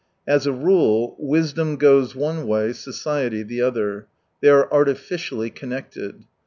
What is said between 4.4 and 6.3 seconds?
They are artificially connected.